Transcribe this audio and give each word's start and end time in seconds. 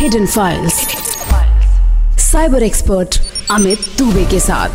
Hidden 0.00 0.26
files 0.26 0.72
cyber 2.32 2.62
expert 2.62 3.20
Amit 3.50 3.78
Dubey 3.98 4.24
के 4.24 4.40
साथ. 4.40 4.70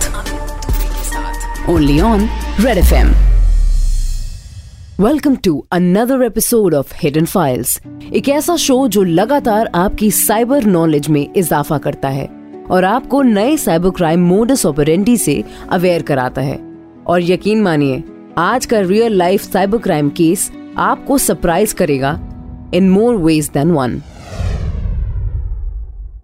Only 1.70 2.02
on 2.02 2.30
red 2.60 2.78
F 2.78 2.94
M 2.94 3.08
welcome 5.00 5.36
to 5.36 5.66
another 5.72 6.24
episode 6.24 6.74
of 6.74 6.94
hidden 6.96 7.26
files 7.26 7.82
एक 8.14 8.30
ऐसा 8.30 8.56
show 8.56 8.88
जो 8.88 9.04
लगातार 9.04 9.72
आपकी 9.76 10.12
साइबर 10.12 10.64
नॉलेज 10.64 11.08
में 11.08 11.28
इजाफा 11.36 11.78
करता 11.78 12.10
है 12.10 12.30
और 12.72 12.84
आपको 12.84 13.22
नए 13.22 13.58
साइबर 13.58 13.90
क्राइम 13.90 14.20
मोडस 14.20 14.66
ऑपरेंडी 14.66 15.18
से 15.18 15.44
अवेयर 15.72 16.02
कराता 16.02 16.42
है। 16.42 16.60
और 17.08 17.24
यकीन 17.24 17.62
मानिए, 17.62 18.04
आज 18.38 18.66
का 18.66 18.80
real 18.80 19.18
life 19.18 19.54
cyber 19.54 19.78
crime 19.78 20.10
case 20.10 20.52
आपको 20.78 21.18
सरप्राइज़ 21.18 21.76
करेगा 21.76 22.20
in 22.74 22.90
more 22.90 23.16
ways 23.16 23.50
than 23.54 23.72
one 23.72 24.02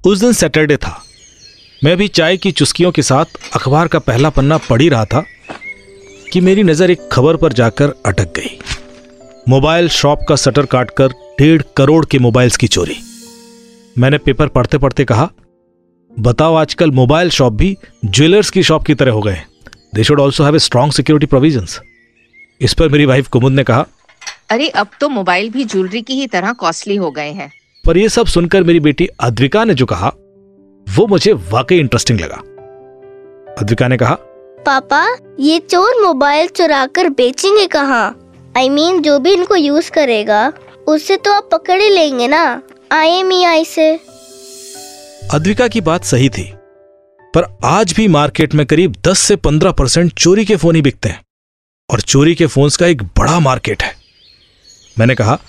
उस 0.05 0.19
दिन 0.19 0.31
सैटरडे 0.33 0.75
था। 0.77 1.01
मैं 1.83 1.95
भी 1.97 2.07
चाय 2.07 2.37
की 2.37 2.51
चुस्कियों 2.51 2.91
के 2.91 3.01
साथ 3.01 3.25
अखबार 3.55 3.87
का 3.87 3.99
पहला 3.99 4.29
पन्ना 4.29 4.57
पढ़ 4.69 4.81
ही 4.81 4.87
रहा 4.89 5.05
था 5.05 5.23
कि 6.33 6.41
मेरी 6.41 6.63
नज़र 6.63 6.91
एक 6.91 7.07
खबर 7.11 7.37
पर 7.37 7.53
जाकर 7.53 7.93
अटक 8.05 8.33
गई। 8.35 8.57
मोबाइल 9.49 9.87
शॉप 9.89 10.19
का 10.29 10.35
शटर 10.35 10.65
काटकर 10.65 11.13
डेढ़ 11.39 11.61
करोड़ 11.77 12.05
के 12.05 12.19
मोबाइल्स 12.19 12.57
की 12.57 12.67
चोरी। 12.67 12.97
मैंने 13.97 14.17
पेपर 14.17 14.47
पढ़ते 14.47 14.77
पढ़ते 14.77 15.05
कहा, 15.05 15.29
बताओ 16.11 16.55
आजकल 16.55 16.91
मोबाइल 16.91 17.29
शॉप 17.29 17.53
भी 17.53 17.75
ज्वेलर्स 18.05 18.49
की 18.49 18.63
शॉप 18.63 18.83
की 18.83 18.95
तरह 18.95 19.11
हो 19.11 19.21
गए 19.21 19.41
they 19.95 20.03
should 20.03 20.19
also 20.19 20.43
have 20.43 20.55
a 20.55 20.59
strong 20.59 20.93
security 20.93 21.25
provisions 21.25 21.79
इस 22.61 22.73
पर 22.73 22.89
मेरी 22.89 23.05
वाइफ 23.05 23.27
कुमुद 23.27 23.51
ने 23.51 23.63
कहा, 23.63 23.85
अरे, 24.49 24.67
अब 24.67 24.87
तो 24.99 25.09
मोबाइल 25.09 25.49
भी 25.49 25.63
ज्वेलरी 25.63 26.01
की 26.01 26.13
ही 26.13 26.27
तरह 26.27 26.53
कॉस्टली 26.53 26.95
हो 26.95 27.11
गए 27.11 27.31
हैं। 27.31 27.51
पर 27.85 27.97
यह 27.97 28.07
सब 28.07 28.25
सुनकर 28.25 28.63
मेरी 28.63 28.79
बेटी 28.79 29.07
अद्विका 29.19 29.63
ने 29.63 29.73
जो 29.73 29.85
कहा 29.85 30.07
वो 30.89 31.07
मुझे 31.07 31.33
वाकई 31.33 31.77
इंटरेस्टिंग 31.77 32.19
लगा। 32.19 32.35
अद्विका 33.53 33.87
ने 33.87 33.97
कहा 33.97 34.17
पापा 34.65 35.17
ये 35.39 35.59
चोर 35.59 36.05
मोबाइल 36.05 36.47
चुरा 36.47 36.85
कर 36.85 37.09
बेचेंगे 37.09 37.67
कहाँ? 37.67 38.33
आई 38.57 38.67
I 38.67 38.71
मीन 38.71 38.91
mean, 38.91 39.03
जो 39.03 39.19
भी 39.19 39.33
इनको 39.33 39.55
यूज़ 39.55 39.91
करेगा 39.91 40.53
उससे 40.87 41.17
तो 41.17 41.31
आप 41.31 41.49
पकड़ 41.51 41.81
ही 41.81 41.89
लेंगे 41.89 42.27
ना? 42.27 42.63
आई 42.91 43.07
एम 43.07 43.45
आई 43.45 43.65
से 43.65 43.99
अद्विका 45.31 45.67
की 45.67 45.81
बात 45.81 46.03
सही 46.03 46.29
थी 46.29 46.53
पर 47.35 47.57
आज 47.63 47.93
भी 47.93 48.07
मार्केट 48.07 48.53
में 48.53 48.65
करीब 48.65 48.93
10 48.93 49.15
से 49.15 49.35
15 49.35 49.73
परसेंट 49.73 50.13
चोरी 50.13 50.45
के 50.45 50.55
फ़ोन 50.55 50.75
ही 50.75 50.81
बिकते 50.81 51.09
हैं 51.09 51.21
और 51.89 52.01
चोरी 52.01 52.35
के 52.35 52.45
फोन्स 52.45 52.77
का 52.77 52.87
एक 52.87 53.03
बड़ा 53.03 53.39
मार्केट 53.39 53.83
है। 53.83 53.95
मैंने 54.99 55.15
कहा 55.15 55.39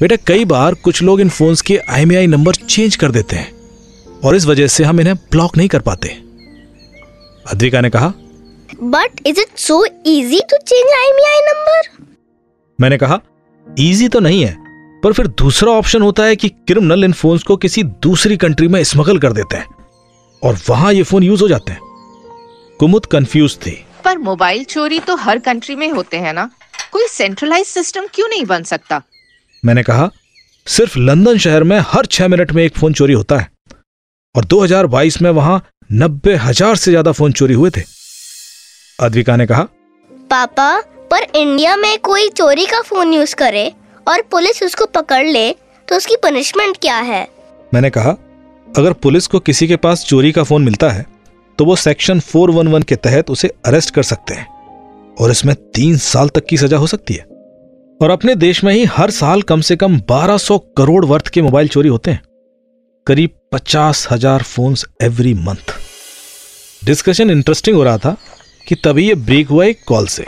बेटा 0.00 0.16
कई 0.16 0.44
बार 0.44 0.74
कुछ 0.74 1.02
लोग 1.02 1.20
इन 1.20 1.28
फोन्स 1.28 1.60
के 1.60 1.76
आई 1.76 2.26
नंबर 2.26 2.54
चेंज 2.54 2.96
कर 2.96 3.10
देते 3.10 3.36
हैं 3.36 3.52
और 4.24 4.36
इस 4.36 4.46
वजह 4.46 4.66
से 4.66 4.84
हम 4.84 5.00
इन्हें 5.00 5.16
ब्लॉक 5.16 5.56
नहीं 5.56 5.68
कर 5.68 5.80
पाते। 5.80 6.08
अद्विका 7.52 7.80
ने 7.80 7.90
कहा 7.90 8.12
but 8.82 9.20
is 9.26 9.40
it 9.40 9.58
so 9.58 9.84
easy 9.84 10.40
to 10.40 10.56
change 10.56 10.88
I 10.94 11.40
number 11.46 12.06
मैंने 12.80 12.96
कहा 12.96 13.20
इजी 13.78 14.08
तो 14.08 14.20
नहीं 14.20 14.44
है 14.44 14.56
पर 15.00 15.12
फिर 15.12 15.26
दूसरा 15.26 15.72
ऑप्शन 15.72 16.02
होता 16.02 16.24
है 16.24 16.36
कि 16.36 16.48
क्रिमिनल 16.48 17.04
इन 17.04 17.12
फोन्स 17.12 17.42
को 17.42 17.56
किसी 17.56 17.82
दूसरी 17.82 18.36
कंट्री 18.36 18.68
में 18.68 18.84
स्मगल 18.84 19.18
कर 19.18 19.32
देते 19.32 19.56
हैं 19.56 19.66
और 20.42 20.58
वहाँ 20.68 20.92
ये 20.92 21.02
फ़ोन 21.02 21.22
यूज़ 21.22 21.42
हो 21.42 21.48
जाते 21.48 21.72
हैं। 21.72 21.80
कुमुद 22.80 23.06
कंफ्यूज 23.06 23.56
थी। 23.56 23.84
पर 24.04 24.18
मोबाइल 24.18 24.64
चोरी 24.64 24.98
तो 24.98 25.16
हर 25.16 25.38
कंट्री 25.38 25.76
में 25.76 25.90
होते 25.90 26.16
हैं 26.16 26.32
ना। 26.32 26.50
कोई 26.92 27.06
सेंट्रलाइज 27.08 27.66
सिस्टम 27.66 28.06
क्यों 28.14 28.28
नहीं 28.28 28.44
बन 28.44 28.62
सकता? 28.62 29.02
मैंने 29.66 29.82
कहा 29.82 30.10
सिर्फ़ 30.66 30.98
लंदन 30.98 31.38
शहर 31.38 31.64
में 31.64 31.78
हर 31.86 32.06
छह 32.06 32.28
मिनट 32.28 32.52
में 32.52 32.62
एक 32.64 32.76
फ़ोन 32.76 32.92
चोरी 32.92 33.12
होता 33.12 33.38
है। 33.38 33.48
और 34.34 34.44
2022 34.44 35.20
में 35.22 35.30
वहाँ 35.32 35.62
नब्बे 35.92 36.34
हज़ार 36.36 36.76
से 36.76 36.90
ज़्यादा 36.90 37.12
फ़ोन 37.12 37.32
चोरी 37.32 37.54
हुए 37.54 37.70
थे। 37.70 37.82
अद्विका 38.98 39.36
ने 39.36 39.46
कहा 39.46 39.62
पापा 40.30 40.80
पर 41.10 41.26
इंडिया 41.36 41.76
में 41.76 41.98
कोई 42.00 42.28
चोरी 42.30 42.66
का 42.66 42.80
फ़ोन 42.82 43.12
यूज़ 43.12 43.34
करे 43.34 43.72
और 44.06 44.22
पुलिस 44.30 44.62
उसको 44.62 44.86
पकड़ 44.94 45.24
ले 45.26 45.50
तो 45.88 45.96
उसकी 45.96 46.16
पनिशमेंट 46.22 46.76
क्या 46.76 46.96
है? 46.98 47.26
मैंने 47.72 47.90
कहा 47.90 48.16
अगर 48.68 48.92
पुलिस 48.94 49.26
को 49.26 49.38
किसी 49.40 49.68
के 49.68 49.76
पास 49.78 50.04
चोरी 50.04 50.32
का 50.32 50.42
फ़ोन 50.44 50.64
मिलता 50.64 50.90
है 50.90 51.04
तो 51.58 51.64
वो 51.64 51.76
सेक्शन 51.78 52.20
411 52.22 52.84
के 52.84 52.96
तहत 52.98 53.30
उसे 53.30 53.48
अरेस्ट 53.66 53.94
कर 53.94 54.02
सकते 54.04 54.34
हैं। 54.34 54.46
और 55.16 55.30
इसमें 55.30 55.54
तीन 55.74 55.96
साल 55.98 56.28
तक 56.28 56.46
की 56.46 56.56
सजा 56.56 56.76
हो 56.76 56.86
सकती 56.86 57.14
है। 57.14 57.24
और 58.00 58.10
अपने 58.10 58.34
देश 58.34 58.62
में 58.64 58.72
ही 58.74 58.84
हर 58.86 59.10
साल 59.10 59.42
कम 59.42 59.60
से 59.60 59.76
कम 59.76 59.98
1200 60.00 60.58
करोड़ 60.76 61.04
वर्थ 61.04 61.28
के 61.28 61.42
मोबाइल 61.42 61.68
चोरी 61.68 61.88
होते 61.88 62.10
हैं। 62.10 62.22
करीब 63.06 63.30
पचास 63.52 64.06
हज़ार 64.10 64.42
phone 64.42 64.74
every 65.02 65.32
month 65.36 65.74
discussion 66.82 67.30
interesting 67.30 67.76
हो 67.76 67.82
रहा 67.84 67.98
था 67.98 68.16
कि 68.66 68.74
तभी 68.74 69.06
ये 69.08 69.14
ब्रेक 69.16 69.48
हुआ 69.48 69.64
एक 69.64 69.84
कॉल 69.88 70.06
से। 70.06 70.24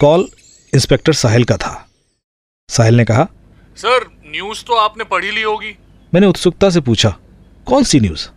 कॉल 0.00 0.28
इंस्पेक्टर 0.72 1.12
साहिल 1.14 1.44
का 1.44 1.56
था। 1.56 1.74
साहिल 2.68 2.96
ने 2.96 3.04
कहा 3.04 3.26
सर 3.76 4.06
न्यूज़ 4.26 4.62
तो 4.64 4.74
आपने 4.76 5.04
पढ़ी 5.06 5.30
ली 5.30 5.42
होगी। 5.42 5.76
मैंने 6.12 6.26
उत्सुकता 6.26 6.70
से 6.70 6.80
पूछा 6.82 7.14
कौन 7.66 7.84
सी 7.84 8.00
न्यूज़ 8.00 8.28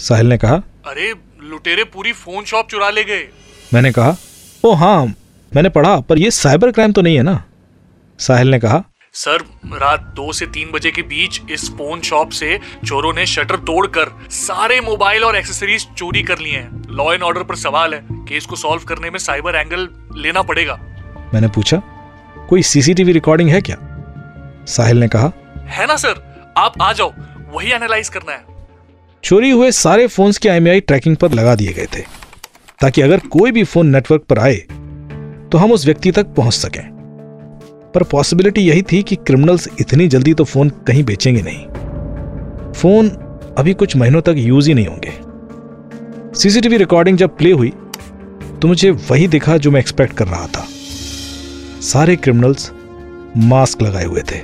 साहिल 0.00 0.26
ने 0.26 0.38
कहा 0.38 0.62
अरे 0.86 1.12
लुटेरे 1.42 1.84
पूरी 1.86 2.12
फ़ोन 2.14 2.44
शॉप 2.44 2.68
चुरा 2.70 2.90
ले 2.90 3.04
गए। 3.04 3.28
मैंने 3.74 3.92
कहा 3.92 4.16
ओ 4.64 4.72
हाँ 4.74 5.14
मैंने 5.52 5.68
पढ़ा 5.68 5.98
पर 6.00 6.18
यह 6.18 6.30
साइबर 6.30 6.70
क्राइम 6.70 6.92
तो 6.92 7.02
नहीं 7.02 7.16
है 7.16 7.22
ना? 7.22 7.42
साहिल 8.18 8.48
ने 8.48 8.58
कहा। 8.58 8.82
सर 9.12 9.42
रात 9.74 10.00
दो 10.16 10.32
से 10.32 10.46
तीन 10.46 10.70
बजे 10.72 10.90
के 10.90 11.02
बीच 11.02 11.40
इस 11.50 11.68
फ़ोन 11.70 12.00
शॉप 12.00 12.30
से 12.30 12.58
चोरों 12.86 13.12
ने 13.12 13.26
शटर 13.26 13.56
तोड़कर 13.56 14.10
सारे 14.30 14.80
मोबाइल 14.80 15.24
और 15.24 15.36
एक्सेसरीज 15.36 15.86
चोरी 15.96 16.22
कर 16.22 16.38
लिए 16.38 16.56
हैं। 16.56 16.82
लॉ 16.90 17.12
एंड 17.12 17.22
ऑर्डर 17.22 17.42
पर 17.42 17.56
सवाल 17.56 17.94
है 17.94 18.00
केस 18.10 18.46
को 18.46 18.56
सॉल्व 18.56 18.82
करने 18.82 19.10
में 19.10 19.18
साइबर 19.18 19.56
एंगल 19.56 19.88
लेना 20.16 20.42
पड़ेगा। 20.42 20.78
मैंने 21.34 21.48
पूछा 21.48 21.82
कोई 22.48 22.62
सीसीटीवी 22.62 23.12
रिकॉर्डिंग 23.12 23.50
है 23.50 23.60
क्या? 23.60 23.76
साहिल 24.68 24.98
ने 24.98 25.08
कहा। 25.08 25.32
है 25.68 25.86
ना 25.86 25.96
सर 25.96 26.22
आप 26.56 26.82
आ 26.82 26.92
जाओ 26.92 27.12
वही 27.52 27.72
एनालाइज 27.72 28.08
करना 28.08 28.32
है। 28.32 28.44
चोरी 29.24 29.50
हुए 29.50 29.70
सारे 29.72 30.06
फोन्स 30.06 30.38
के 30.38 30.48
आई 30.48 30.80
ट्रैकिंग 30.80 31.16
पर 31.16 31.32
लगा 31.32 31.54
दिए 31.54 31.72
गए 31.72 31.86
थे 31.96 32.02
ताकि 32.80 33.02
अगर 33.02 33.18
कोई 33.30 33.50
भी 33.50 33.64
फ़ोन 33.64 33.86
नेटवर्क 33.86 34.22
पर 34.22 34.38
आए 34.38 34.62
तो 35.52 35.58
हम 35.58 35.72
उस 35.72 35.84
व्यक्ति 35.86 36.10
तक 36.10 36.26
पहुँच 36.26 36.54
सकें। 36.54 36.82
पर 37.94 38.02
पॉसिबिलिटी 38.02 38.60
यही 38.60 38.82
थी 38.82 39.02
कि 39.02 39.16
क्रिमिनल्स 39.16 39.68
इतनी 39.80 40.08
जल्दी 40.08 40.34
तो 40.34 40.44
फ़ोन 40.44 40.68
कहीं 40.86 41.04
बेचेंगे 41.04 41.42
नहीं। 41.42 42.72
फ़ोन 42.72 43.08
अभी 43.58 43.74
कुछ 43.74 43.96
महीनों 43.96 44.20
तक 44.20 44.34
यूज़ 44.36 44.68
ही 44.68 44.74
नहीं 44.74 44.86
होंगे। 44.86 46.38
सीसीटीवी 46.38 46.76
रिकॉर्डिंग 46.76 47.18
जब 47.18 47.36
प्ले 47.36 47.52
हुई 47.52 47.72
तो 48.62 48.68
मुझे 48.68 48.90
वही 48.90 49.28
दिखा 49.28 49.56
जो 49.56 49.70
मैं 49.70 49.80
एक्सपेक्ट 49.80 50.14
कर 50.14 50.26
रहा 50.26 50.46
था। 50.46 50.66
सारे 51.82 52.16
क्रिमिनल्स 52.16 52.70
मास्क 53.36 53.82
लगाए 53.82 54.04
हुए 54.04 54.22
थे 54.32 54.40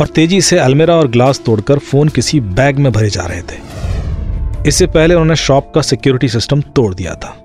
और 0.00 0.06
तेज़ी 0.06 0.40
से 0.40 0.58
अलमेरा 0.58 0.96
और 0.96 1.08
ग्लास 1.08 1.42
तोड़कर 1.46 1.78
फ़ोन 1.78 2.08
किसी 2.08 2.40
बैग 2.40 2.78
में 2.78 2.92
भरे 2.92 3.10
जा 3.10 3.26
रहे 3.26 3.42
थे। 3.42 4.68
इससे 4.68 4.86
पहले 4.86 5.14
उन्होंने 5.14 5.36
शॉप 5.36 5.72
का 5.74 5.82
सिक्योरिटी 5.82 6.28
सिस्टम 6.28 6.60
तोड़ 6.60 6.94
दिया 6.94 7.14
था। 7.14 7.36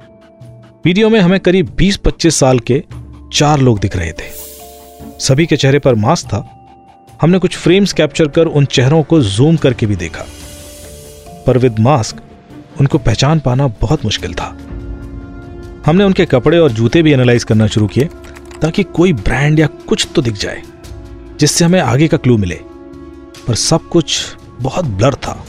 वीडियो 0.85 1.09
में 1.09 1.19
हमें 1.19 1.39
करीब 1.39 1.75
20-25 1.77 2.35
साल 2.35 2.59
के 2.59 2.83
चार 3.33 3.59
लोग 3.59 3.79
दिख 3.79 3.95
रहे 3.97 4.11
थे। 4.11 4.29
सभी 5.19 5.45
के 5.45 5.57
चेहरे 5.57 5.79
पर 5.79 5.95
मास्क 5.95 6.27
था। 6.27 6.67
हमने 7.21 7.39
कुछ 7.39 7.57
फ्रेम्स 7.57 7.93
कैप्चर 7.93 8.27
कर 8.27 8.45
उन 8.45 8.65
चेहरों 8.65 9.03
को 9.03 9.21
जूम 9.21 9.55
करके 9.55 9.85
भी 9.85 9.95
देखा। 9.95 10.25
पर 11.47 11.57
विद 11.57 11.79
मास्क, 11.79 12.21
उनको 12.79 12.97
पहचान 12.97 13.39
पाना 13.39 13.67
बहुत 13.67 14.05
मुश्किल 14.05 14.33
था। 14.33 14.57
हमने 15.85 16.03
उनके 16.03 16.25
कपड़े 16.25 16.57
और 16.57 16.71
जूते 16.71 17.01
भी 17.01 17.13
एनालाइज 17.13 17.43
करना 17.43 17.67
शुरू 17.67 17.87
किए, 17.87 18.09
ताकि 18.61 18.83
कोई 18.83 19.13
ब्रांड 19.13 19.59
या 19.59 19.67
कुछ 19.67 20.07
तो 20.15 20.21
दिख 20.21 20.33
जाए, 20.33 20.63
जिससे 21.39 21.65
हमें 21.65 21.81
आगे 21.81 22.07
का 22.07 22.17
क्लू 22.17 22.37
मिले। 22.37 22.59
पर 23.47 23.55
सब 23.55 23.89
कुछ 23.89 24.21
बहुत 24.61 24.85
ब्लर 24.85 25.13
था। 25.13 25.45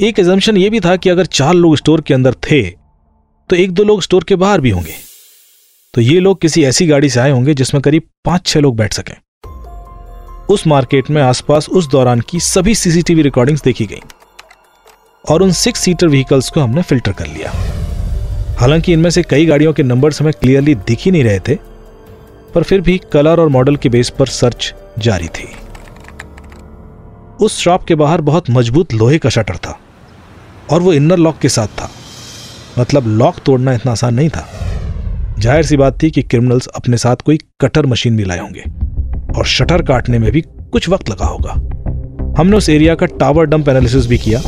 एक 0.00 0.18
एजम्पन 0.18 0.56
यह 0.56 0.70
भी 0.70 0.80
था 0.80 0.96
कि 0.96 1.10
अगर 1.10 1.26
चार 1.26 1.54
लोग 1.54 1.76
स्टोर 1.76 2.00
के 2.00 2.14
अंदर 2.14 2.34
थे 2.34 2.85
तो 3.50 3.56
एक 3.56 3.72
दो 3.72 3.84
लोग 3.84 4.02
स्टोर 4.02 4.24
के 4.24 4.36
बाहर 4.36 4.60
भी 4.60 4.70
होंगे। 4.70 4.94
तो 5.94 6.00
ये 6.00 6.18
लोग 6.20 6.40
किसी 6.40 6.64
ऐसी 6.64 6.86
गाड़ी 6.86 7.08
से 7.10 7.20
आए 7.20 7.30
होंगे 7.30 7.54
जिसमें 7.54 7.80
करीब 7.82 8.02
पाँच 8.24 8.46
छह 8.46 8.60
लोग 8.60 8.76
बैठ 8.76 8.92
सकें। 8.92 9.14
उस 10.50 10.66
मार्केट 10.66 11.10
में 11.10 11.20
आसपास 11.22 11.68
उस 11.68 11.88
दौरान 11.88 12.20
की 12.20 12.40
सभी 12.40 12.74
सीसीटीवी 12.74 13.22
रिकॉर्डिंग्स 13.22 13.62
देखी 13.62 13.86
गई 13.86 14.00
और 15.24 15.42
उन 15.42 15.52
सिक्स 15.52 15.80
सीटर 15.80 16.08
व्हीकल्स 16.08 16.48
को 16.50 16.60
हमने 16.60 16.82
फ़िल्टर 16.82 17.12
कर 17.12 17.26
लिया। 17.26 17.52
हालाँकि 18.60 18.92
इनमें 18.92 19.10
से 19.10 19.22
कई 19.22 19.46
गाड़ियों 19.46 19.72
के 19.72 19.82
नंबर्स 19.82 20.20
हमें 20.20 20.32
क्लियरली 20.32 20.74
दिख 20.74 21.00
ही 21.00 21.10
नहीं 21.10 21.24
रहे 21.24 21.38
थे, 21.38 21.54
पर 22.54 22.62
फिर 22.62 22.80
भी 22.80 22.98
कलर 23.12 23.40
और 23.40 23.48
मॉडल 23.48 23.76
के 23.76 23.88
बेस 23.88 24.10
पर 24.10 24.26
सर्च 24.26 24.74
जारी 24.98 25.28
थी। 25.28 25.48
उस 27.40 27.58
शॉप 27.58 27.84
के 27.84 27.94
बाहर 27.94 28.20
बहुत 28.20 28.50
मज़बूत 28.50 28.94
लोहे 28.94 29.18
का 29.18 29.28
शटर 29.28 29.56
था 29.56 29.78
और 30.70 30.80
वो 30.80 30.92
इनर 30.92 31.16
लॉक 31.16 31.38
के 31.38 31.48
साथ 31.48 31.80
था। 31.80 31.90
मतलब 32.78 33.06
लॉक 33.08 33.36
तोड़ना 33.46 33.72
इतना 33.72 33.92
आसान 33.92 34.14
नहीं 34.14 34.28
था। 34.28 34.46
ज़ाहिर 35.38 35.64
सी 35.64 35.76
बात 35.76 36.02
थी 36.02 36.10
कि 36.10 36.22
क्रिमिनल्स 36.22 36.66
अपने 36.66 36.96
साथ 36.96 37.16
कोई 37.16 37.38
कटर 37.60 37.86
मशीन 37.86 38.16
भी 38.16 38.24
लाए 38.24 38.38
होंगे, 38.38 38.62
और 39.36 39.44
शटर 39.46 39.82
काटने 39.82 40.18
में 40.18 40.30
भी 40.32 40.40
कुछ 40.72 40.88
वक्त 40.88 41.10
लगा 41.10 41.26
होगा। 41.26 41.52
हमने 42.38 42.56
उस 42.56 42.68
एरिया 42.68 42.94
का 42.94 43.06
टावर 43.20 43.46
डंप 43.46 43.68
एनालिसिस 43.68 44.06
भी 44.06 44.18
किया 44.18 44.40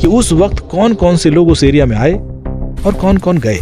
कि 0.00 0.06
उस 0.08 0.32
वक्त 0.34 0.58
कौन 0.70 0.94
कौन 0.94 1.16
से 1.16 1.30
लोग 1.30 1.50
उस 1.50 1.64
एरिया 1.64 1.86
में 1.86 1.96
आए 1.96 2.12
और 2.12 2.94
कौन 3.00 3.16
कौन 3.16 3.38
गए, 3.38 3.58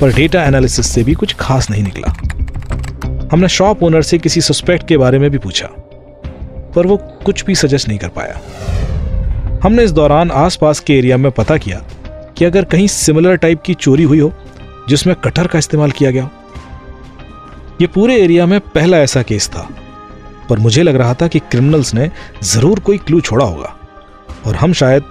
पर 0.00 0.14
डेटा 0.14 0.44
एनालिसिस 0.44 0.86
से 0.86 1.04
भी 1.04 1.14
कुछ 1.14 1.34
खास 1.34 1.70
नहीं 1.70 1.82
निकला। 1.82 2.14
हमने 3.32 3.48
शॉप 3.48 3.82
ओनर 3.82 4.02
से 4.02 4.18
किसी 4.18 4.40
सस्पेक्ट 4.40 4.86
के 4.88 4.96
बारे 4.96 5.18
में 5.18 5.30
भी 5.30 5.38
पूछा, 5.38 5.66
पर 6.74 6.86
वो 6.86 6.96
कुछ 7.24 7.44
भी 7.44 7.54
सजेस्ट 7.54 7.88
नहीं 7.88 7.98
कर 7.98 8.08
पाया। 8.08 8.40
हमने 9.62 9.84
इस 9.84 9.90
दौरान 9.90 10.30
आसपास 10.30 10.80
के 10.80 10.98
एरिया 10.98 11.16
में 11.16 11.30
पता 11.32 11.56
किया 11.56 11.82
कि 12.38 12.44
अगर 12.44 12.64
कहीं 12.64 12.86
सिमिलर 12.86 13.36
टाइप 13.36 13.62
की 13.62 13.74
चोरी 13.74 14.02
हुई 14.02 14.18
हो, 14.20 14.32
जिसमें 14.88 15.14
कटर 15.16 15.46
का 15.46 15.58
इस्तेमाल 15.58 15.90
किया 15.90 16.10
गया 16.10 16.22
हो। 16.22 16.30
ये 17.80 17.86
पूरे 17.86 18.20
एरिया 18.22 18.46
में 18.46 18.58
पहला 18.60 18.98
ऐसा 18.98 19.22
केस 19.22 19.48
था। 19.48 19.68
पर 20.48 20.58
मुझे 20.58 20.82
लग 20.82 20.96
रहा 20.96 21.14
था 21.14 21.28
कि 21.28 21.38
क्रिमिनल्स 21.40 21.94
ने 21.94 22.10
ज़रूर 22.44 22.80
कोई 22.80 22.98
क्लू 22.98 23.20
छोड़ा 23.20 23.44
होगा, 23.44 23.74
और 24.46 24.54
हम 24.54 24.72
शायद 24.72 25.02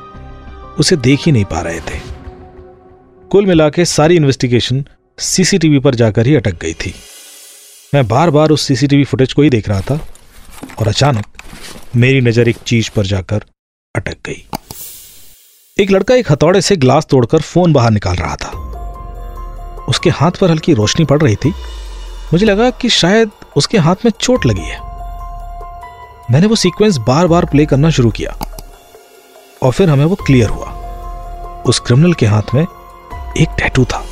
उसे 0.80 0.96
देख 0.98 1.26
ही 1.26 1.32
नहीं 1.32 1.46
पा 1.46 1.62
रहे 1.62 1.80
थे। 1.80 2.00
कुल 3.32 3.46
मिला 3.46 3.70
के 3.70 3.86
सारी 3.86 4.16
इन्वेस्टिगेशन 4.16 4.84
सीसीटीवी 5.18 5.80
पर 5.80 5.96
जाकर 5.96 6.28
ही 6.28 6.36
अटक 6.36 6.60
गई 6.62 6.74
थी। 6.76 6.94
मैं 7.94 8.08
बार 8.08 8.30
बार 8.30 8.50
उस 8.50 8.62
सीसीटीवी 8.62 9.04
फुटेज 9.04 9.34
को 9.34 9.42
ही 9.42 9.50
देख 9.50 9.70
रहा 9.70 9.82
था, 9.82 10.00
और 10.80 10.88
अचानक 10.88 11.26
मेरी 11.96 12.22
नज़र 12.22 12.50
एक 12.50 12.58
चीज़ 12.66 12.90
पर 12.96 13.06
जाकर 13.06 13.44
अटक 13.96 14.18
गई। 14.26 14.46
एक 15.80 15.92
लड़का 15.92 16.16
एक 16.16 16.32
हथौड़े 16.32 16.62
से 16.62 16.76
ग्लास 16.76 17.06
तोड़कर 17.06 17.38
फ़ोन 17.38 17.74
बाहर 17.74 17.92
निकाल 17.92 18.16
रहा 18.16 18.36
था। 18.36 18.50
उसके 19.90 20.10
हाथ 20.10 20.32
पर 20.32 20.52
हल्की 20.52 20.74
रोशनी 20.74 21.06
पड़ 21.06 21.22
रही 21.22 21.36
थी। 21.36 21.50
मुझे 22.34 22.46
लगा 22.46 22.70
कि 22.70 22.90
शायद 22.90 23.32
उसके 23.56 23.78
हाथ 23.78 23.96
में 24.06 24.12
चोट 24.20 24.46
लगी 24.46 24.62
है। 24.62 24.80
मैंने 26.32 26.48
वो 26.48 26.56
सीक्वेंस 26.56 26.98
बार 26.98 27.28
बार 27.28 27.46
प्ले 27.46 27.66
करना 27.66 27.90
शुरू 27.90 28.10
किया। 28.10 28.38
और 29.64 29.72
फिर 29.72 29.90
हमें 29.90 30.06
वो 30.06 30.16
क्लियर 30.16 30.50
हुआ। 30.50 30.68
उस 31.66 31.80
क्रिमिनल 31.80 32.14
के 32.14 32.26
हाथ 32.26 32.54
में 32.54 32.62
एक 33.38 33.50
टैटू 33.58 33.86
था। 33.86 34.06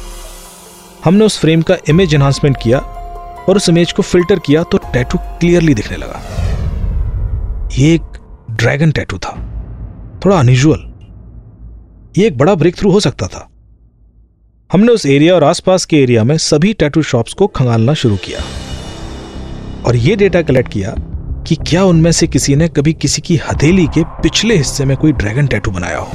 हमने 1.05 1.25
उस 1.25 1.39
फ्रेम 1.39 1.61
का 1.61 1.75
इमेज 1.89 2.15
एनहांसमेंट 2.15 2.57
किया 2.63 2.79
और 3.49 3.57
उस 3.57 3.69
इमेज 3.69 3.91
को 3.91 4.01
फ़िल्टर 4.01 4.39
किया 4.39 4.63
तो 4.63 4.77
टैटू 4.77 5.17
क्लियरली 5.17 5.73
दिखने 5.73 5.97
लगा। 5.97 6.21
ये 7.77 7.95
एक 7.95 8.01
ड्रैगन 8.51 8.91
टैटू 8.91 9.17
था। 9.17 9.31
थोड़ा 10.25 10.39
अनयूजुअल 10.39 10.94
ये 12.17 12.27
एक 12.27 12.37
बड़ा 12.37 12.55
ब्रेक 12.55 12.75
थ्रू 12.75 12.91
हो 12.91 12.99
सकता 12.99 13.27
था। 13.27 13.49
हमने 14.71 14.91
उस 14.91 15.05
एरिया 15.05 15.35
और 15.35 15.43
आसपास 15.43 15.85
के 15.85 15.97
एरिया 15.97 16.23
में 16.23 16.37
सभी 16.37 16.73
टैटू 16.73 17.01
शॉप्स 17.01 17.33
को 17.33 17.47
खंगालना 17.47 17.93
शुरू 17.93 18.15
किया। 18.15 18.39
और 19.85 19.95
यह 19.95 20.15
डेटा 20.15 20.41
कलेक्ट 20.41 20.71
किया 20.71 20.95
कि 21.47 21.55
क्या 21.55 21.83
उनमें 21.83 22.11
से 22.11 22.27
किसी 22.27 22.55
ने 22.55 22.67
कभी 22.67 22.93
किसी 22.93 23.21
की 23.21 23.35
हथेली 23.35 23.87
के 23.87 24.03
पिछले 24.03 24.57
हिस्से 24.57 24.85
में 24.85 24.97
कोई 24.97 25.11
ड्रैगन 25.11 25.47
टैटू 25.47 25.71
बनाया 25.71 25.97
हो। 25.97 26.09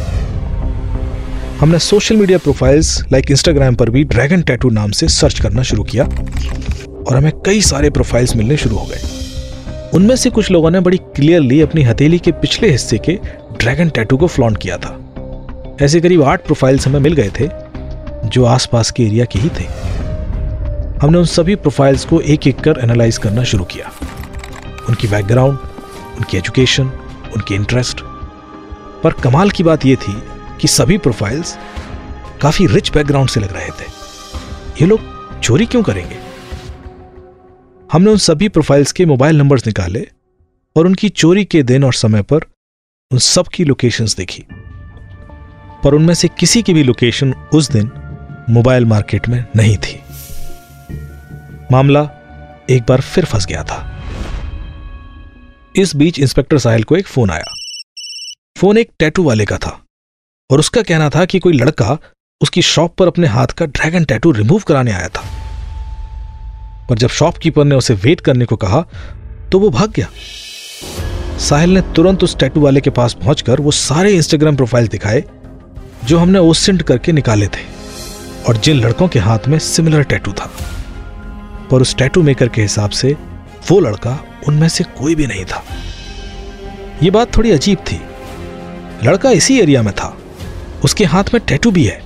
हमने 1.61 1.79
social 1.79 2.17
media 2.17 2.39
profiles 2.39 3.03
like 3.13 3.31
Instagram 3.31 3.75
पर 3.75 3.91
भी 3.91 4.05
ड्रैगन 4.05 4.43
टैटू 4.43 4.71
नाम 4.71 4.91
से 4.91 5.09
सर्च 5.09 5.41
करना 5.41 5.63
शुरू 5.63 5.83
किया 5.83 6.05
और 6.05 7.17
हमें 7.17 7.33
कई 7.47 7.61
सारे 7.61 7.91
प्रोफाइल्स 7.91 8.37
मिलने 8.37 8.57
शुरू 8.57 8.77
हो 8.77 8.87
गए। 8.87 9.01
उनमें 9.95 10.17
से 10.17 10.31
कुछ 10.31 10.51
लोगों 10.51 10.71
ने 10.71 10.81
बड़ी 10.81 10.97
क्लियरली 10.97 11.61
अपनी 11.61 11.83
हथेली 11.83 12.19
के 12.19 12.33
पिछले 12.33 12.71
हिस्से 12.71 12.99
के 12.99 13.13
ड्रैगन 13.59 13.89
टैटू 13.89 14.17
को 14.17 14.27
फ्लॉन्ट 14.27 14.59
किया 14.59 14.77
था। 14.77 15.00
ऐसे 15.83 16.01
करीब 16.01 16.23
आठ 16.23 16.45
प्रोफाइल्स 16.45 16.89
हमें 16.89 17.01
मिल 17.01 17.13
गए 17.13 17.31
थे, 17.41 17.49
जो 18.29 18.45
आसपास 18.45 18.91
के 18.91 19.03
एरिया 19.03 19.25
के 19.25 19.39
ही 19.39 19.49
थे। 19.49 19.65
हमने 21.03 21.19
उन 21.19 21.25
सभी 21.25 21.55
प्रोफाइल्स 21.55 22.05
को 22.05 22.21
एक 22.21 22.47
एक 22.47 22.61
कर 22.61 22.79
एनालाइज 22.83 23.19
करना 23.19 23.45
शुरू 23.45 23.65
किया। 23.65 23.93
उनकी 24.89 25.09
बैकग्राउंड, 25.09 25.59
उनकी 26.17 26.37
एजुकेशन, 26.37 26.85
उनके 27.37 27.55
इंटरेस्ट। 27.55 28.01
पर 29.03 29.13
कमाल 29.13 29.51
की 29.51 29.63
बात 29.63 29.87
यह 29.87 29.97
थी 29.97 30.23
कि 30.61 30.69
सभी 30.69 30.99
प्रोफाइल्स 30.99 31.59
काफ़ी 32.43 32.67
रिच 32.67 32.93
बैकग्राउंड 32.93 33.29
से 33.29 33.41
लग 33.41 33.53
रहे 33.53 33.69
थे। 33.69 33.85
ये 34.81 34.87
लोग 34.87 35.01
चोरी 35.41 35.67
क्यों 35.67 35.83
करेंगे? 35.83 36.17
हमने 37.93 38.11
उन 38.11 38.17
सभी 38.17 38.49
प्रोफाइल्स 38.49 38.93
के 38.93 39.07
मोबाइल 39.07 39.37
नंबर्स 39.37 39.67
निकाले 39.67 40.09
और 40.77 40.87
उनकी 40.87 41.09
चोरी 41.09 41.45
के 41.45 41.63
दिन 41.63 41.85
और 41.85 41.95
समय 41.95 42.23
पर 42.23 42.41
उन 43.11 43.19
सब 43.19 43.47
की 43.47 43.65
लोकेशंस 43.65 44.17
देखी। 44.17 44.45
पर 45.85 45.95
उनमें 45.95 46.15
से 46.15 46.29
किसी 46.29 46.63
की 46.63 46.75
भी 46.75 46.83
लोकेशन 46.83 47.33
उस 47.55 47.71
दिन 47.71 47.91
मोबाइल 48.51 48.85
मार्केट 48.85 49.29
में 49.29 49.45
नहीं 49.57 49.77
थी। 49.77 50.01
मामला 51.73 52.01
एक 52.71 52.83
बार 52.83 53.01
फिर 53.01 53.25
फंस 53.25 53.47
गया 53.47 53.63
था। 53.65 53.87
इस 55.77 55.95
बीच 55.97 56.19
इंस्पेक्टर 56.19 56.59
साहिल 56.59 56.85
को 56.85 56.97
एक 56.97 57.07
फ़ोन 57.07 57.31
आया। 57.31 57.55
फ़ोन 58.57 58.79
एक 58.79 58.91
टैटू 58.99 59.23
वाले 59.23 59.45
का 59.45 59.57
था 59.57 59.79
और 60.51 60.59
उसका 60.59 60.83
कहना 60.83 61.09
था 61.11 61.25
कि 61.25 61.39
कोई 61.39 61.53
लड़का 61.53 61.99
उसकी 62.41 62.63
शॉप 62.63 62.95
पर 62.97 63.07
अपने 63.07 63.27
हाथ 63.27 63.47
का 63.47 63.67
ड्रैगन 63.67 64.05
टैटू 64.05 64.31
रिमूव 64.33 64.63
कराने 64.69 64.93
आया 64.93 65.09
था। 65.09 65.23
पर 66.89 66.99
जब 66.99 67.09
शॉपकीपर 67.09 67.65
ने 67.65 67.75
उसे 67.75 67.95
वेट 67.95 68.21
करने 68.21 68.45
को 68.45 68.57
कहा 68.57 68.81
तो 69.53 69.59
वो 69.59 69.71
भाग 69.71 69.91
गया। 69.91 70.09
साहिल 71.39 71.71
ने 71.71 71.81
तुरंत 71.97 72.25
उस 72.25 72.37
टैटू 72.39 72.61
वाले 72.61 72.81
के 72.81 72.91
पास 72.91 73.15
पहुंचकर 73.15 73.61
वो 73.61 73.71
सारे 73.71 74.13
इंस्टाग्राम 74.13 74.57
प्रोफ़ाइल 74.57 74.89
दिखाए 74.89 75.25
जो 76.11 76.19
हमने 76.19 76.39
ओसेंट 76.39 76.83
करके 76.83 77.13
निकाले 77.13 77.47
थे, 77.47 77.65
और 78.49 78.57
जिन 78.57 78.77
लड़कों 78.77 79.09
के 79.09 79.19
हाथ 79.19 79.39
में 79.49 79.59
सिमिलर 79.59 80.03
टैटू 80.03 80.33
था। 80.33 80.51
पर 81.71 81.83
उस 81.83 81.97
टैटू 81.97 82.23
मेकर 82.23 82.49
के 82.49 82.63
हिसाब 82.63 82.91
से 82.91 83.17
वो 83.71 83.81
लड़का 83.81 84.25
उनमें 84.49 84.69
से 84.69 84.85
कोई 84.85 85.15
भी 85.15 85.27
नहीं 85.27 85.45
था। 85.45 85.65
यह 87.03 87.11
बात 87.11 87.37
थोड़ी 87.37 87.51
अजीब 87.51 87.79
थी। 87.79 88.01
लड़का 89.05 89.31
इसी 89.31 89.61
एरिया 89.61 89.83
में 89.83 89.95
था। 89.95 90.19
उसके 90.85 91.05
हाथ 91.05 91.25
में 91.35 91.41
टैटू 91.49 91.71
भी 91.71 91.85
है। 91.85 92.03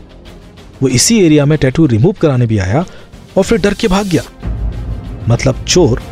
वो 0.83 0.89
इसी 0.89 1.25
एरिया 1.25 1.45
में 1.45 1.59
टैटू 1.59 1.87
रिमूव 1.87 2.13
कराने 2.13 2.47
भी 2.47 2.59
आया, 2.59 2.85
और 3.37 3.45
फिर 3.45 3.61
डर 3.61 3.75
के 3.75 3.89
भाग 3.89 4.07
गया। 4.07 4.23
मतलब 5.29 5.65
चोर 5.65 6.03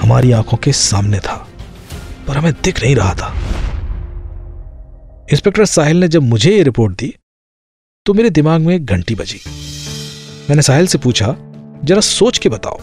हमारी 0.00 0.32
आँखों 0.32 0.56
के 0.56 0.72
सामने 0.72 1.18
था, 1.18 1.48
पर 2.28 2.36
हमें 2.36 2.52
दिख 2.64 2.82
नहीं 2.82 2.96
रहा 2.96 3.14
था। 3.14 3.34
इंस्पेक्टर 5.32 5.64
साहिल 5.64 5.96
ने 5.96 6.08
जब 6.08 6.22
मुझे 6.22 6.56
ये 6.56 6.62
रिपोर्ट 6.62 6.96
दी 6.98 7.14
तो 8.10 8.14
मेरे 8.14 8.30
दिमाग 8.30 8.60
में 8.60 8.74
एक 8.74 8.86
घंटी 8.86 9.14
बजी। 9.14 9.40
मैंने 10.48 10.62
साहिल 10.62 10.86
से 10.86 10.98
पूछा 10.98 11.34
जरा 11.84 12.00
सोच 12.00 12.38
के 12.38 12.48
बताओ 12.48 12.78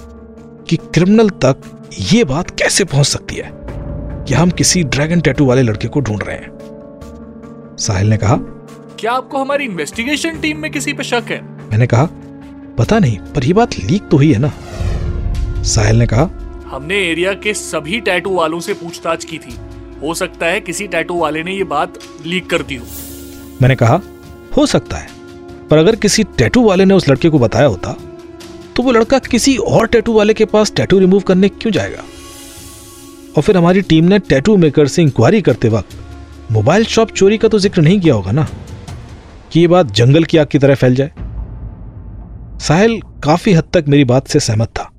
कि 0.64 0.76
क्रिमिनल 0.76 1.30
तक 1.46 1.90
ये 2.12 2.24
बात 2.24 2.52
कैसे 2.60 2.84
पहुँच 2.84 3.06
सकती 3.06 3.36
है 3.36 3.50
कि 4.24 4.34
हम 4.34 4.52
किसी 4.52 4.84
ड्रैगन 4.86 5.22
टैटू 5.22 5.46
वाले 5.46 5.62
लड़के 5.62 5.88
को 5.88 6.00
ढूंढ 6.00 6.24
रहे 6.24 6.36
हैं? 6.36 7.76
साहिल 7.78 8.10
ने 8.10 8.18
कहा 8.18 8.36
क्या 9.00 9.12
आपको 9.12 9.38
हमारी 9.38 9.66
इन्वेस्टिगेशन 9.66 10.40
टीम 10.40 10.60
में 10.60 10.72
किसी 10.72 10.94
पे 10.94 11.04
शक 11.04 11.24
है? 11.30 11.42
मैंने 11.72 11.88
कहा 11.88 12.06
पता 12.78 13.00
नहीं 13.00 13.18
पर 13.36 13.46
यह 13.46 13.54
बात 13.54 13.78
लीक 13.80 14.08
तो 14.12 14.18
हुई 14.18 14.32
है 14.34 14.40
ना? 14.40 14.54
साहिल 15.64 16.00
ने 16.00 16.08
कहा 16.08 16.30
हमने 16.68 17.02
एरिया 17.10 17.34
के 17.34 17.54
सभी 17.54 18.00
टैटू 18.02 18.36
वालों 18.36 18.60
से 18.60 18.74
पूछताछ 18.76 19.26
की 19.26 19.38
थी। 19.38 19.58
हो 20.02 20.14
सकता 20.14 20.46
है 20.46 20.62
किसी 20.62 20.88
टैटू 20.88 21.20
वाले 21.20 21.44
ने 21.44 21.58
ये 21.58 21.64
बात 21.76 22.00
लीक 22.26 22.50
कर 22.50 22.64
दी 22.64 22.76
हो। 22.76 22.86
मैंने 23.62 23.76
कहा 23.76 24.02
हो 24.58 24.66
सकता 24.66 24.98
है 24.98 25.16
पर 25.70 25.78
अगर 25.78 25.96
किसी 25.96 26.24
टैटू 26.38 26.64
वाले 26.64 26.86
ने 26.86 26.94
उस 26.94 27.10
लड़के 27.10 27.30
को 27.30 27.40
बताया 27.40 27.66
होता 27.66 27.96
तो 28.76 28.84
वो 28.84 28.92
लड़का 28.92 29.20
किसी 29.22 29.56
और 29.58 29.88
टैटू 29.88 30.14
वाले 30.14 30.34
के 30.34 30.46
पास 30.46 30.72
टैटू 30.76 31.00
रिमूव 31.00 31.22
करने 31.22 31.50
क्यों 31.50 31.72
जाएगा? 31.72 32.04
और 33.38 33.44
फिर 33.44 33.58
हमारी 33.58 33.82
टीम 33.82 34.06
ने 34.06 34.20
टैटू 34.20 34.56
मेकर 34.58 34.88
से 34.88 35.02
इंक्वायरी 35.02 35.42
करते 35.42 35.70
वक्त 35.70 35.98
मोबाइल 36.52 36.86
शॉप 36.86 37.12
चोरी 37.12 37.38
का 37.38 37.48
तो 37.48 37.60
ज़िक्र 37.60 37.82
नहीं 37.82 38.00
किया 38.00 38.14
होगा 38.14 38.32
ना? 38.32 38.48
कि 39.52 39.60
ये 39.60 39.68
बात 39.68 39.92
जंगल 39.92 40.24
की 40.24 40.38
आग 40.38 40.48
की 40.48 40.60
तरह 40.60 40.76
फैल 40.76 40.96
जाए? 40.96 41.12
साहिल 42.60 43.00
काफ़ी 43.24 43.54
हद 43.54 43.70
तक 43.74 43.86
मेरी 43.88 44.04
बात 44.06 44.28
से 44.28 44.40
सहमत 44.40 44.70
था, 44.70 44.90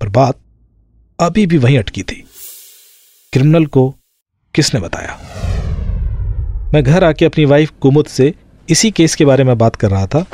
पर 0.00 0.08
बात 0.08 0.38
अभी 1.18 1.46
भी 1.46 1.58
वहीं 1.58 1.78
अटकी 1.78 2.02
थी। 2.02 2.24
क्रिमिनल 3.32 3.66
को 3.66 3.88
किसने 4.54 4.80
बताया? 4.80 5.18
मैं 6.74 6.82
घर 6.84 7.04
आके 7.04 7.24
अपनी 7.24 7.44
वाइफ 7.44 7.72
कुमुद 7.80 8.06
से 8.06 8.34
इसी 8.68 8.90
केस 8.90 9.14
के 9.14 9.24
बारे 9.24 9.44
में 9.44 9.56
बात 9.58 9.76
कर 9.76 9.90
रहा 9.90 10.06
था 10.06 10.24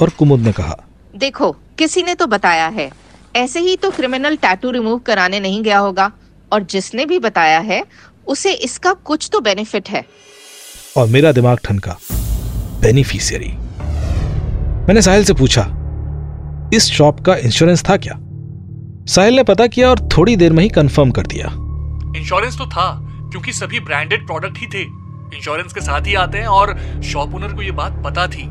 और 0.00 0.10
कुमुद 0.10 0.40
ने 0.40 0.52
कहा 0.52 0.76
देखो 1.14 1.50
किसी 1.78 2.02
ने 2.02 2.14
तो 2.14 2.26
बताया 2.26 2.66
है। 2.68 2.90
ऐसे 3.36 3.60
ही 3.60 3.76
तो 3.76 3.90
क्रिमिनल 3.90 4.36
टैटू 4.36 4.70
रिमूव 4.70 4.98
कराने 4.98 5.40
नहीं 5.40 5.62
गया 5.62 5.78
होगा। 5.78 6.10
और 6.52 6.62
जिसने 6.62 7.06
भी 7.06 7.18
बताया 7.18 7.58
है 7.58 7.84
उसे 8.26 8.52
इसका 8.52 8.92
कुछ 8.92 9.28
तो 9.32 9.40
बेनिफिट 9.40 9.88
है। 9.88 10.04
और 10.96 11.06
मेरा 11.06 11.32
दिमाग 11.32 11.58
ठनका 11.64 11.96
बेनिफिशियरी? 12.82 13.52
मैंने 14.86 15.02
साहिल 15.02 15.24
से 15.24 15.34
पूछा 15.34 15.66
इस 16.74 16.86
शॉप 16.86 17.20
का 17.20 17.36
इंश्योरेंस 17.36 17.84
था 17.88 17.96
क्या? 17.96 18.18
साहिल 19.06 19.36
ने 19.36 19.42
पता 19.42 19.66
किया 19.66 19.90
और 19.90 20.08
थोड़ी 20.08 20.36
देर 20.36 20.52
में 20.52 20.62
ही 20.62 20.68
कंफर्म 20.68 21.10
कर 21.10 21.26
दिया। 21.26 21.46
इंश्योरेंस 22.18 22.58
तो 22.58 22.66
था 22.66 22.90
क्योंकि 23.30 23.52
सभी 23.52 23.80
ब्रांडेड 23.80 24.26
प्रोडक्ट 24.26 24.58
ही 24.58 24.66
थे। 24.66 24.84
इंश्योरेंस 25.34 25.72
के 25.72 25.80
साथ 25.80 26.06
ही 26.06 26.14
आते 26.14 26.38
हैं 26.38 26.46
और 26.46 26.76
शॉप 27.02 27.34
ओनर 27.34 27.52
को 27.54 27.62
ये 27.62 27.70
बात 27.70 28.02
पता 28.04 28.26
थी 28.26 28.42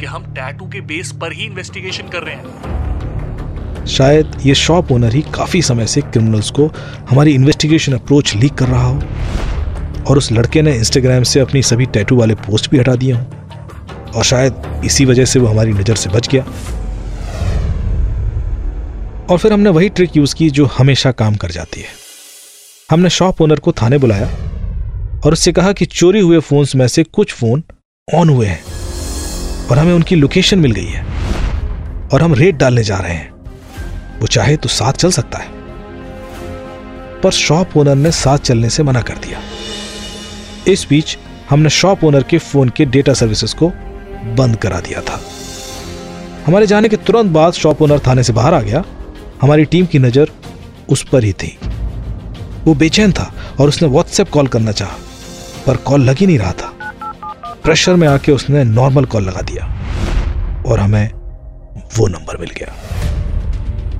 कि 0.00 0.06
हम 0.06 0.24
टैटू 0.34 0.66
के 0.66 0.80
बेस 0.80 1.12
पर 1.12 1.32
ही 1.32 1.44
इन्वेस्टिगेशन 1.44 2.08
कर 2.08 2.22
रहे 2.22 2.34
हैं। 2.34 3.86
शायद 3.86 4.36
ये 4.46 4.54
शॉप 4.54 4.92
ओनर 4.92 5.14
ही 5.14 5.20
काफ़ी 5.34 5.62
समय 5.62 5.86
से 5.86 6.00
क्रिमिनल्स 6.00 6.50
को 6.50 6.66
हमारी 7.10 7.32
इन्वेस्टिगेशन 7.32 7.92
अप्रोच 7.92 8.34
लीक 8.34 8.54
कर 8.54 8.68
रहा 8.68 8.86
हो 8.86 10.04
और 10.08 10.18
उस 10.18 10.32
लड़के 10.32 10.62
ने 10.62 10.74
इंस्टाग्राम 10.74 11.22
से 11.22 11.40
अपनी 11.40 11.62
सभी 11.62 11.86
टैटू 11.86 12.16
वाले 12.16 12.34
पोस्ट 12.34 12.70
भी 12.70 12.78
हटा 12.78 12.94
दिए 12.94 13.12
हों 13.12 13.24
और 14.10 14.24
शायद 14.24 14.82
इसी 14.84 15.04
वजह 15.04 15.24
से 15.24 15.38
वो 15.38 15.46
हमारी 15.46 15.72
नज़र 15.72 15.94
से 15.94 16.10
बच 16.10 16.28
गया। 16.28 16.44
और 19.30 19.38
फिर 19.38 19.52
हमने 19.52 19.70
वही 19.70 19.88
ट्रिक 19.88 20.16
यूज़ 20.16 20.34
की 20.34 20.50
जो 20.50 20.66
हमेशा 20.66 21.12
काम 21.12 21.34
कर 21.34 21.50
जाती 21.50 21.80
है। 21.80 21.88
हमने 22.90 23.10
शॉप 23.10 23.42
ओनर 23.42 23.58
को 23.58 23.72
थाने 23.72 23.98
बुलाया 23.98 24.28
और 25.26 25.32
उससे 25.32 25.52
कहा 25.52 25.72
कि 25.72 25.84
चोरी 25.84 26.20
हुए 26.20 26.38
फोन्स 26.38 26.74
में 26.76 26.88
से 26.88 27.02
कुछ 27.04 27.32
फ़ोन 27.32 27.62
ऑन 28.14 28.28
हुए 28.28 28.46
हैं 28.46 28.62
और 29.68 29.78
हमें 29.78 29.92
उनकी 29.92 30.16
लोकेशन 30.16 30.58
मिल 30.58 30.72
गई 30.72 30.86
है 30.86 31.04
और 32.08 32.22
हम 32.22 32.34
रेट 32.34 32.54
डालने 32.54 32.84
जा 32.84 32.96
रहे 32.96 33.14
हैं। 33.14 33.30
वो 34.20 34.26
चाहे 34.26 34.56
तो 34.56 34.68
साथ 34.68 34.92
चल 34.92 35.10
सकता 35.10 35.38
है। 35.38 35.48
पर 37.20 37.30
शॉप 37.30 37.76
ओनर 37.76 37.94
ने 37.94 38.10
साथ 38.10 38.38
चलने 38.38 38.70
से 38.70 38.82
मना 38.82 39.02
कर 39.02 39.14
दिया। 39.14 39.40
इस 40.72 40.86
बीच 40.90 41.18
हमने 41.50 41.70
शॉप 41.70 42.04
ओनर 42.04 42.22
के 42.22 42.38
फ़ोन 42.38 42.68
के 42.68 42.84
डेटा 42.84 43.14
सर्विसेज़ 43.14 43.54
को 43.56 43.68
बंद 44.36 44.56
करा 44.56 44.80
दिया 44.80 45.00
था। 45.00 45.20
हमारे 46.46 46.66
जाने 46.66 46.88
के 46.88 46.96
तुरंत 46.96 47.30
बाद 47.30 47.52
शॉप 47.52 47.82
ओनर 47.82 47.98
थाने 47.98 48.22
से 48.22 48.32
बाहर 48.32 48.54
आ 48.54 48.60
गया। 48.60 48.84
हमारी 49.42 49.64
टीम 49.64 49.86
की 49.86 49.98
नज़र 49.98 50.30
उस 50.88 51.04
पर 51.08 51.24
ही 51.24 51.32
थी। 51.32 51.58
वो 52.64 52.74
बेचैन 52.74 53.12
था 53.12 53.56
और 53.60 53.68
उसने 53.68 53.88
व्हाट्सएप 53.88 54.28
कॉल 54.28 54.46
करना 54.46 54.72
चाहा। 54.72 54.96
पर 55.60 55.76
कॉल 55.86 56.00
लग 56.00 56.18
ही 56.18 56.26
नहीं 56.26 56.38
रहा 56.38 56.52
था। 56.52 56.72
प्रेशर 57.64 57.94
में 57.94 58.06
आके 58.08 58.32
उसने 58.32 58.64
नॉर्मल 58.64 59.04
कॉल 59.04 59.24
लगा 59.24 59.40
दिया 59.42 59.64
और 60.66 60.80
हमें 60.80 61.10
वो 61.96 62.06
नंबर 62.08 62.36
मिल 62.36 62.50
गया। 62.58 62.74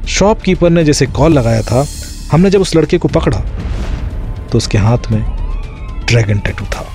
शॉपकीपर 0.08 0.70
ने 0.70 0.84
जैसे 0.84 1.06
कॉल 1.08 1.32
लगाया 1.32 1.62
था, 1.62 1.84
हमने 2.32 2.50
जब 2.50 2.60
उस 2.60 2.74
लड़के 2.76 2.98
को 2.98 3.08
पकड़ा 3.08 3.40
तो 4.46 4.58
उसके 4.58 4.78
हाथ 4.78 5.10
में 5.12 5.22
ड्रैगन 6.06 6.38
टैटू 6.38 6.64
था 6.66 6.86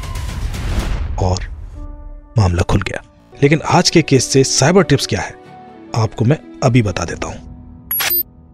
और 1.22 1.48
मामला 2.38 2.64
खुल 2.64 2.82
गया। 2.82 3.02
लेकिन 3.34 3.62
आज 3.72 3.90
के 3.90 4.02
केस 4.02 4.26
से 4.26 4.44
साइबर 4.44 4.84
टिप्स 4.84 5.08
क्या 5.08 5.22
है, 5.22 5.36
आपको 5.96 6.26
मैं 6.26 6.38
अभी 6.64 6.82
बता 6.82 7.06
देता 7.06 7.28
हूँ। 7.28 7.45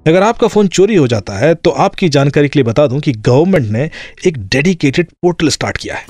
अगर 0.05 0.23
आपका 0.23 0.47
फ़ोन 0.47 0.67
चोरी 0.67 0.95
हो 0.95 1.07
जाता 1.07 1.33
है 1.33 1.55
तो 1.55 1.69
आपकी 1.79 2.09
जानकारी 2.09 2.49
के 2.49 2.59
लिए 2.59 2.63
बता 2.63 2.87
दूँ 2.87 2.99
कि 2.99 3.11
गवर्नमेंट 3.11 3.71
ने 3.71 3.89
एक 4.27 4.37
डेडिकेटेड 4.45 5.07
पोर्टल 5.21 5.49
स्टार्ट 5.49 5.77
किया 5.77 5.95
है, 5.95 6.05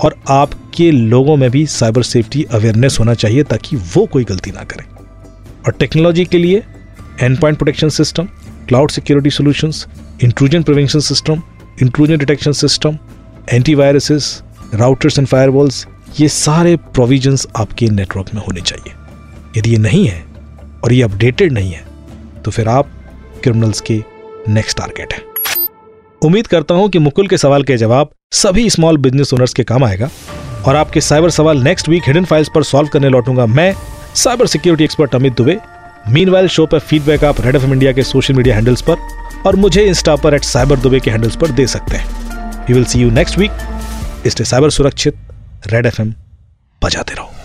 और 0.00 0.14
आपके 0.30 0.90
लोगों 0.90 1.36
में 1.36 1.50
भी 1.50 1.64
साइबर 1.68 2.02
सेफ्टी 2.02 2.42
अवेयरनेस 2.44 2.96
होना 3.00 3.14
चाहिए 3.14 3.42
ताकि 3.44 3.76
वो 3.94 4.04
कोई 4.06 4.24
गलती 4.24 4.50
ना 4.50 4.64
करें। 4.64 4.84
और 5.66 5.72
टेक्नोलॉजी 5.78 6.24
के 6.24 6.38
लिए 6.38 6.62
end 7.20 7.38
point 7.40 7.58
protection 7.58 7.88
system 7.90 8.28
cloud 8.68 8.90
security 8.90 9.30
solutions 9.30 9.86
intrusion 10.24 10.62
prevention 10.62 11.00
system 11.00 11.42
intrusion 11.82 12.18
detection 12.18 12.52
system 12.54 12.98
antiviruses 13.48 14.42
routers 14.74 15.18
and 15.18 15.28
firewalls 15.28 15.86
ये 16.20 16.28
सारे 16.30 16.76
प्रोविजंस 16.94 17.46
आपके 17.56 17.88
नेटवर्क 17.90 18.34
में 18.34 18.42
होने 18.42 18.60
चाहिए। 18.62 18.94
यदि 19.56 19.70
ये 19.70 19.78
नहीं 19.78 20.06
है 20.08 20.24
और 20.84 20.92
ये 20.92 21.02
अपडेटेड 21.02 21.52
नहीं 21.52 21.72
है 21.72 21.84
तो 22.44 22.50
फिर 22.50 22.68
आप 22.68 22.90
क्रिमिनल्स 23.42 23.80
के 23.80 24.02
नेक्स्ट 24.48 24.78
टारगेट 24.78 25.12
हैं। 25.12 25.22
उम्मीद 26.22 26.46
करता 26.46 26.74
हूँ 26.74 26.88
कि 26.90 26.98
मुकुल 26.98 27.26
के 27.28 27.36
सवाल 27.38 27.62
के 27.62 27.76
जवाब 27.76 28.10
सभी 28.32 28.68
स्मॉल 28.70 28.96
बिज़नेस 28.96 29.32
ओनर्स 29.34 29.54
के 29.54 29.64
काम 29.64 29.84
आएगा 29.84 30.08
और 30.66 30.76
आपके 30.76 31.00
साइबर 31.00 31.30
सवाल 31.30 31.62
नेक्स्ट 31.62 31.88
वीक 31.88 32.02
हिडन 32.06 32.24
फाइल्स 32.24 32.48
पर 32.54 32.62
सॉल्व 32.62 32.88
करने 32.88 33.08
लौटूँगा 33.08 33.46
मैं 33.46 33.72
cyber 34.14 34.46
security 34.46 34.84
expert 34.84 35.14
Amit 35.14 35.36
Dubey. 35.36 35.58
Mean 36.08 36.46
show 36.46 36.66
पर 36.66 36.78
फीडबैक 36.78 37.24
आप 37.24 37.40
रेड 37.40 37.56
एफएम 37.56 37.72
इंडिया 37.72 37.92
के 37.92 38.02
सोशल 38.02 38.34
मीडिया 38.34 38.54
हैंडल्स 38.54 38.82
पर 38.90 38.96
और 39.46 39.56
मुझे 39.56 39.84
इंस्टा 39.84 40.16
पर 40.16 40.34
एट 40.34 40.44
साइबर 40.44 40.78
दुबे 40.78 41.00
के 41.00 41.10
हैंडल्स 41.10 41.36
पर 41.36 41.50
दे 41.50 41.66
सकते 41.66 41.96
हैं। 41.96 42.66
We 42.66 42.74
will 42.74 42.84
see 42.84 43.00
you 43.00 43.10
next 43.10 43.38
week 43.38 43.50
इसलिए 44.26 44.44
साइबर 44.44 44.70
सुरक्षित। 44.70 45.16
रेड 45.66 45.86
एफएम 45.86 46.14
बजाते 46.82 47.14
रहो। 47.14 47.39